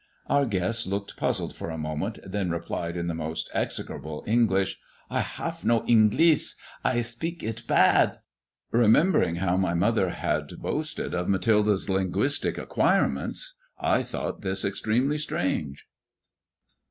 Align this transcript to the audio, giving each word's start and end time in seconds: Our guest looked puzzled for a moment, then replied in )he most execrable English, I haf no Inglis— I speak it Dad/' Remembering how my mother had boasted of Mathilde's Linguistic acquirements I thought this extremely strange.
Our 0.25 0.47
guest 0.47 0.87
looked 0.87 1.15
puzzled 1.15 1.55
for 1.55 1.69
a 1.69 1.77
moment, 1.77 2.17
then 2.25 2.49
replied 2.49 2.97
in 2.97 3.07
)he 3.07 3.13
most 3.13 3.51
execrable 3.53 4.23
English, 4.25 4.79
I 5.11 5.19
haf 5.19 5.63
no 5.63 5.85
Inglis— 5.85 6.55
I 6.93 7.03
speak 7.03 7.43
it 7.43 7.61
Dad/' 7.67 8.17
Remembering 8.71 9.35
how 9.35 9.57
my 9.57 9.75
mother 9.75 10.09
had 10.09 10.57
boasted 10.59 11.13
of 11.13 11.29
Mathilde's 11.29 11.87
Linguistic 11.87 12.57
acquirements 12.57 13.53
I 13.79 14.01
thought 14.01 14.41
this 14.41 14.65
extremely 14.65 15.19
strange. 15.19 15.85